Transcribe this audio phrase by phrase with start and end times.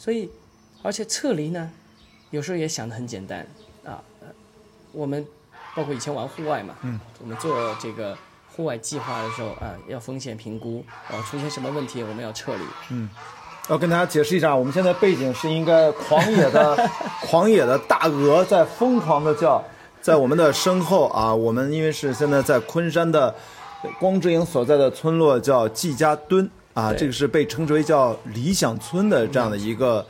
[0.00, 0.30] 所以，
[0.82, 1.70] 而且撤离呢，
[2.30, 3.46] 有时候也想的很简单
[3.84, 4.00] 啊。
[4.22, 4.28] 呃
[4.92, 5.24] 我们
[5.76, 8.16] 包括以前玩户外嘛，嗯，我们做这个
[8.56, 12.62] 户外计划的时候啊，要风险评估，然后出现什么问题，我们要撤离。
[12.88, 13.10] 嗯
[13.68, 16.90] 要跟大家解释一下，我们现在背景是应该狂野的
[17.22, 19.62] 狂野的大鹅在疯狂的叫，
[20.00, 23.32] 在我们的身后啊，我们因为是现在在昆山的
[24.00, 30.06] 光之影所在的村落叫季家墩啊，这个是被称之为叫理想村的这样的一个。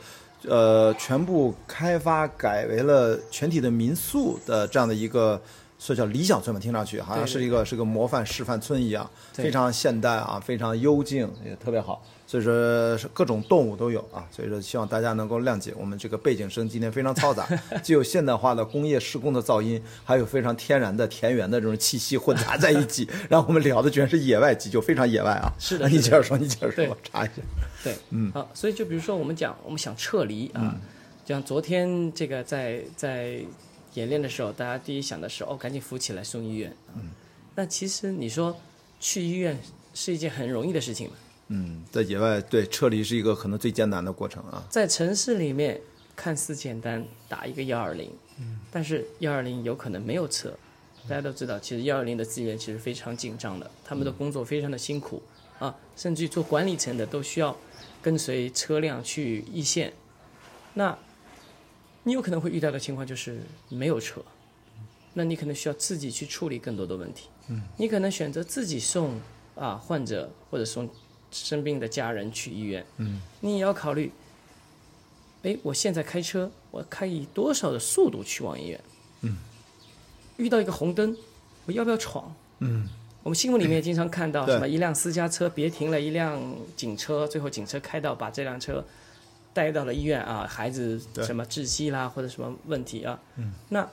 [0.49, 5.39] 呃，全部开发改为了全体的民宿的这样的一个，
[5.83, 9.45] 所以叫理想村嘛，听上去好像是一个是个模范示范村一样，对。
[9.45, 12.05] 非常现代啊，非常幽静，也特别好。
[12.27, 17.49] 所以说各种动物都有啊，所以说希望大家能够谅解我们这个背景声今天非常嘈杂，
[17.81, 25.51] 既有现代化的工业施工的噪音，还有非常天然的田园的这种气息混杂在一起， 然后我们聊的居然是野外急救，非常野外啊。
[25.57, 27.41] 是的 你接着说，你接着说，我查一下。
[27.83, 30.77] 对，嗯，好，所以就比如说我们讲，我们想撤离啊，
[31.25, 33.41] 就像昨天这个在在
[33.95, 36.75] 演练的时候，大家第一想的是哦，赶紧扶起来送医院。
[36.95, 37.09] 嗯，
[37.55, 38.55] 那其实你说
[38.99, 39.57] 去医院
[39.93, 41.13] 是一件很容易的事情嘛，
[41.49, 44.63] 嗯，在野外对撤离是一个可能最艰难的过程啊。
[44.69, 45.79] 在城市里面
[46.15, 48.09] 看似简单，打一个幺二零，
[48.71, 50.53] 但是幺二零有可能没有车。
[51.09, 55.21] 大家都知道，其实幺二零的资源其实非常紧张的，他们的工作非常的辛苦
[55.57, 57.57] 啊，甚至于做管理层的都需要
[58.03, 59.91] 跟随车辆去一线。
[60.75, 60.95] 那
[62.03, 64.21] 你有可能会遇到的情况就是没有车，
[65.13, 67.27] 那你可能需要自己去处理更多的问题。
[67.47, 69.19] 嗯，你可能选择自己送
[69.55, 70.89] 啊患者或者送
[71.31, 72.85] 生病的家人去医院。
[72.97, 74.11] 嗯，你也要考虑，
[75.43, 78.81] 哎，我现在开车，我开以多少的速度去往医院？
[79.21, 79.37] 嗯，
[80.37, 81.15] 遇到一个红灯，
[81.65, 82.33] 我要不要闯？
[82.59, 82.89] 嗯，
[83.21, 86.41] 我们新闻里面也经常看到什么一辆私家车别停了一辆
[86.75, 88.83] 警车，最后警车开到把这辆车
[89.53, 93.89] 带到了医院啊，孩子什么窒息啦或者什么问题啊，嗯，那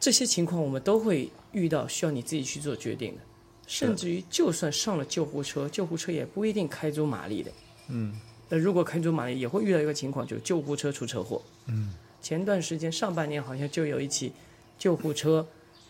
[0.00, 3.22] 这些情况我们都会遇到，需要你自己去做决定的。
[3.66, 7.52] 甚至于，就算上了救护车，救护车也不一定开足马力的。
[7.88, 8.18] 嗯，
[8.48, 11.42] 那如果开足马力，也会遇到一个情况，就是救护车出车祸。
[11.66, 14.32] 嗯，前段时间上半年好像就有一起
[14.78, 15.46] 救护车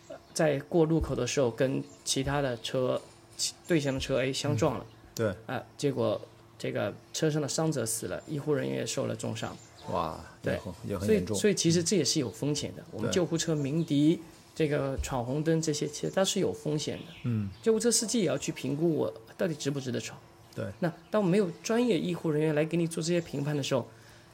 [0.08, 3.00] 呃在过路口的时候跟其他的车
[3.36, 4.84] 其对向的车哎相撞了。
[5.14, 6.20] 对，啊，结果
[6.58, 9.56] 这个车上的伤者死了，医护人员也受了重伤。
[9.90, 11.36] 哇，对也很严，重。
[11.36, 12.84] 所以其实这也是有风险的。
[12.90, 14.20] 我们救护车鸣笛、
[14.54, 17.04] 这个闯红灯这些，其实它是有风险的。
[17.24, 20.18] 嗯，救护车司机也要去评估我到底值不值得闯。
[20.54, 23.88] 对，那当没有专业医护人员来给你做这些评判的时候，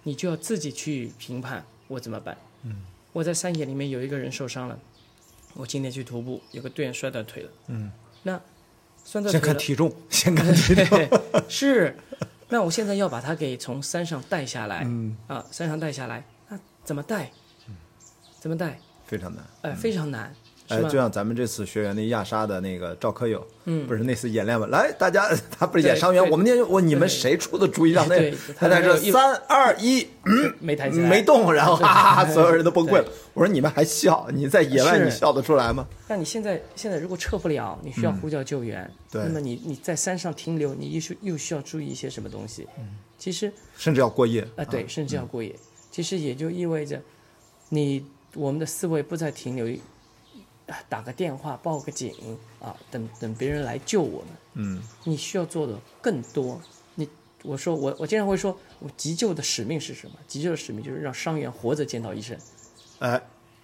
[0.04, 2.36] 你就要自己去评判我怎么办。
[2.62, 2.82] 嗯，
[3.12, 4.78] 我在山野里面有一个人受伤了，
[5.52, 7.50] 我今天去徒步，有个队员摔断腿了。
[7.68, 7.92] 嗯，
[8.22, 8.40] 那
[9.30, 11.08] 先看体重，先看体重。
[11.48, 11.96] 是。
[12.48, 17.30] 那我现在要把它给从山上带下来，嗯啊，山上带下来，那怎么带？
[18.40, 18.78] 怎么带？
[19.06, 19.44] 非常难。
[19.62, 20.34] 哎，非常难，
[20.68, 20.90] 哎，就？
[20.90, 24.66] 像咱们这次学员那亚沙的那个赵科友，嗯，不是那次演练嘛？
[24.68, 30.06] 来，大家， 他不是演伤员，我们那我你们谁出的主意让那对他在这三二一，
[30.60, 33.04] 没抬起来，没动，然后哈哈，所有人都崩溃了。
[33.34, 34.26] 我说你们还笑？
[34.32, 35.86] 你在野外你笑得出来吗？
[36.08, 38.82] 那你现在现在如果撤不了，你需要呼叫救援。
[38.82, 42.66] 嗯对那么你你在山上停留，你又需又需要注意一些什么东西？
[42.76, 45.54] 嗯，其实甚至要过夜啊，对，甚至要过夜。
[45.92, 47.00] 其实也就意味着，
[47.68, 48.04] 你
[48.34, 49.68] 我们的思维不再停留
[50.88, 52.14] 打个电话报个警
[52.60, 54.28] 啊，等等别人来救我们。
[54.54, 56.60] 嗯，你需要做的更多。
[56.94, 57.08] 你
[57.42, 60.16] 我说我我经常会说，我急救的使命是什么？
[60.26, 62.36] 急救的使命就是让伤员活着见到医生。
[63.00, 63.20] 哎，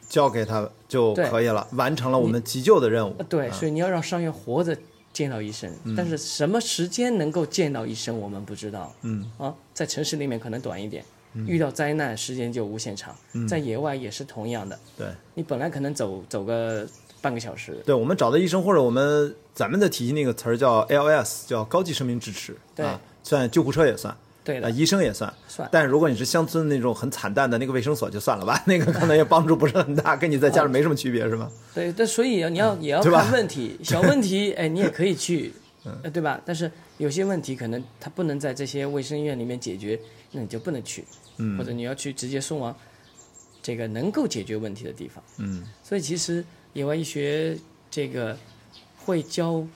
[0.09, 3.23] 交给他就可以了，完成了我们急救的任务啊，。
[3.29, 4.77] 对，所以你要让伤员活着
[5.13, 8.93] 见到医生，但是什么时间能够见到医生，我们不知道。
[9.03, 11.05] 嗯，啊，在城市里面可能短一点，
[11.47, 13.15] 遇到灾难时间就无限长，
[13.49, 14.79] 在野外也是同样的。
[14.97, 16.87] 对，你本来可能走走个
[17.21, 22.85] 半个小时，对我们找的医生或者我们咱们的体系那个词儿叫 ALS，叫高级生命支持，对。
[22.85, 25.33] 啊，算救护车也算，啊，对的，医生也算。
[25.47, 25.69] 算。
[25.71, 31.51] 但如果你是乡村那种很惨淡的那个卫生所，就算了吧， 那个可能也帮助不是很大，跟你在家里没什么区别，是吧？
[31.75, 35.53] 对，但所以你要也要看问题，小问题， 哎，你也可以去，
[35.85, 36.41] 呃对吧？
[36.45, 39.99] 但是有些问题可能他不能在这些卫生院里面解决，
[40.33, 41.05] 那你就不能去，
[41.39, 42.77] 嗯，或者你要去直接送往
[43.63, 47.59] 这个能够解决问题的地方，嗯，所以其实野外医学
[47.91, 48.37] 这个
[48.99, 49.67] 会教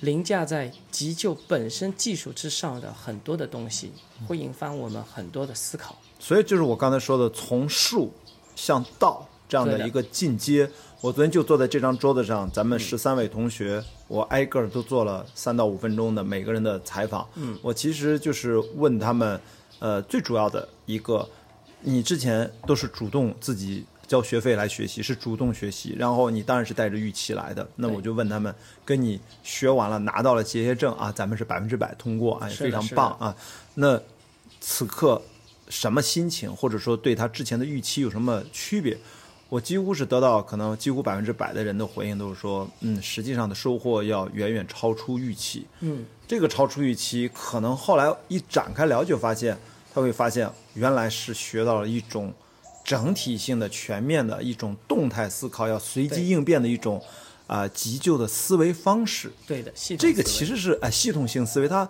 [0.00, 3.92] 凌驾在急救本身技术之上的很多的东西，
[4.26, 5.96] 会引发我们很多的思考。
[6.18, 8.12] 所以就是我刚才说的，从术
[8.54, 10.70] 向道这样的的一个进阶。
[11.00, 17.26] 我昨天就坐在这张桌子上，咱们十三位同学，我挨个儿都做了三到五分钟的每个人的采访。
[17.34, 19.40] 嗯，我其实就是问他们，
[19.78, 21.26] 呃，最主要的一个，
[21.80, 27.66] 你之前都是主动自己交学费来学习，是主动学习，然后你当然是带着预期来的。
[27.76, 28.54] 那我就问他们，
[28.84, 33.34] 跟你学完了拿到了结业证啊，咱们是百分之百通过啊，也非常棒啊。
[33.74, 33.98] 那
[34.60, 35.22] 此刻
[35.70, 38.98] 什么心情，或者说对他之前的预期有什么区别？
[39.50, 45.66] 我几乎是得到可能几乎百分之百的人的回应都是说，嗯，实际上的收获要远远超出预期。
[45.80, 49.58] 嗯，这个超出预期，可能后来一展开了解，发现
[49.92, 52.32] 他会发现原来是学到了一种
[52.84, 57.02] 整体性的、全面的一种动态思考，要随机应变的一种
[57.48, 59.32] 啊、急救的思维方式。
[59.48, 61.88] 对的，系统这个其实是哎系统性思维，它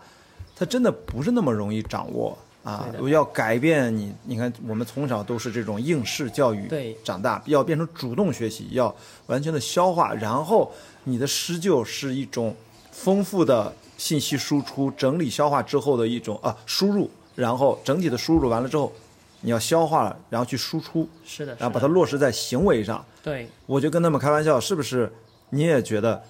[0.57, 6.97] 它真的不是那么容易掌握啊我要改变你，你看我们从小都是这种应试教育对。
[7.03, 8.95] 长大，要变成主动学习，要
[9.27, 10.73] 完全的消化，然后
[11.05, 12.55] 你的施救是一种
[12.93, 18.93] 丰富的信息输出、整理消化之后的一种啊输入，然后整体的输入完了之后，
[19.41, 23.05] 你要消化了，然后去输出，是的，然后把它落实在行为上。
[23.23, 23.49] 对。
[23.67, 25.11] 我就跟他们开玩笑，是不是？
[25.53, 26.23] 你也觉得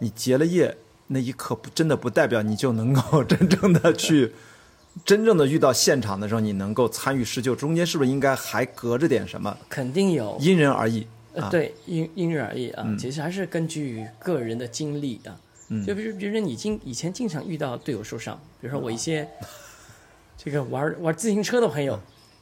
[0.00, 0.76] 你结了业
[1.06, 4.34] 那一刻不真的不代表你就能够真正的去
[5.04, 9.56] 真正的遇到现场的时候，你能够参与施救，中间是不是应该还隔着点什么？
[9.68, 10.36] 肯定有。
[10.40, 11.06] 因人而异
[11.50, 15.36] 对，因因人而异啊，其实还是根据个人的经历啊。
[15.68, 15.84] 嗯。
[15.84, 19.28] 就比如，比如说你经以前经常遇到队友受伤，比如说我一些
[20.36, 21.98] 这个玩玩自行车的朋友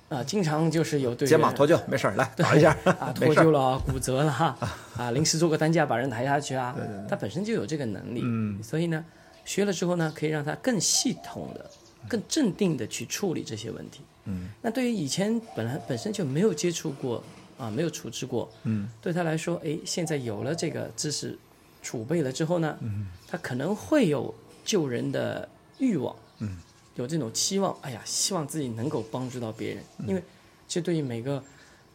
[0.09, 4.57] 啊，经常就是有队友肩膀脱臼 没事儿，来打一下啊， 脱臼了、骨折了哈，
[4.97, 6.75] 啊，临时做个担架把人抬下去啊，
[7.09, 8.63] 他本身就有这个能力，嗯。
[8.63, 9.05] 所以呢，
[9.45, 11.69] 学了之后呢，可以让他更系统的、
[12.09, 14.01] 更镇定的去处理这些问题。
[14.25, 17.23] 嗯，那对于以前本来本身就没有接触过
[17.59, 21.39] 啊，没有处置过，嗯，对他来说，哎，现在有了这个知识
[21.83, 25.49] 储备了之后呢，嗯，他可能会有救人的
[25.79, 26.59] 欲望，嗯，
[26.97, 30.23] 有这种期望，哎呀，希望自己能够帮助到别人，因为
[30.67, 31.43] 其实对于每个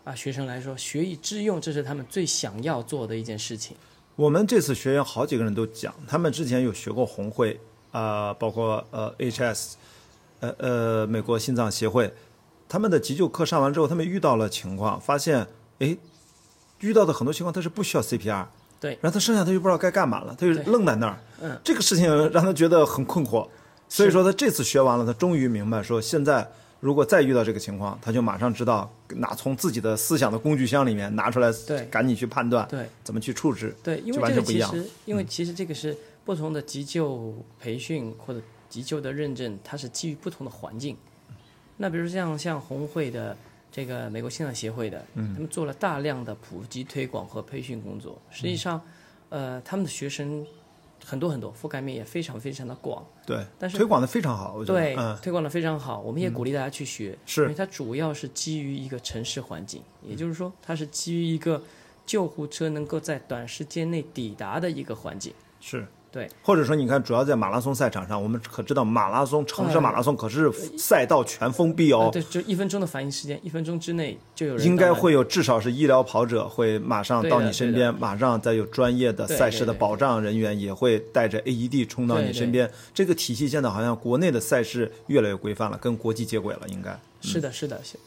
[0.03, 3.75] 啊学生来说，学以致用，这是他们最想要做的一件事情。
[4.15, 7.59] 我们这次学员好几个人都讲，他们之前有学过红会
[7.91, 9.73] 啊、包括呃 HS，
[10.41, 12.13] 呃呃美国心脏协会，
[12.67, 15.47] 他们的急救课上完之后，他们遇到了情况，发现
[15.79, 15.97] 哎，
[16.81, 18.45] 遇到的很多情况他是不需要 CPR，
[18.79, 23.47] 对然后他剩下他就不知道该干嘛了，他就愣在那儿，嗯，这个事情让他觉得很困惑，
[23.87, 26.51] 所以说他这次学完了，他终于明白说现在。
[26.81, 34.71] 如果再遇到这个情况，他就马上知道拿从自己的思想的工具箱里面拿出来，对赶紧去判断，对怎么去处置，对，因就为这个其完全不一样。
[34.73, 35.95] 实，因为其实这个是
[36.25, 38.41] 不同的急救培训或者
[38.71, 40.95] 急救的认证，它是基于不同的环境。
[41.75, 43.35] 那比如像像红会的
[43.71, 48.19] 这个美国心脏协会的，他们做了大量的普及推广和培训工作。
[48.29, 48.81] 实际上，
[49.29, 50.45] 呃，他们的学生
[51.03, 53.05] 很多很多，覆盖面也非常非常的广。
[53.25, 61.61] 对，但是推广的非常好，我觉得，对，嗯，推广的非常好，我们也鼓励大家去学，是因为它主要是基于一个城市环境，也就是说，它是基于一个
[62.05, 65.33] 救护车能够在短时间内抵达的一个环境。
[65.59, 82.69] 是，对，或者说你看，主要在马拉松赛场上，我们可知道马拉松城市马拉松可是赛道全封闭哦，啊对，就一分钟的反应时间，一分钟之内就有人应该会有至少是医疗跑者会马上到你身边，马上再有专业的赛事的保障人员也会带着 AED 冲到你身边。
[82.93, 86.99] 这个体系现在好像国内的赛事越来越规范了，跟国际接轨了，应该。
[87.21, 87.97] 是的，是的，是。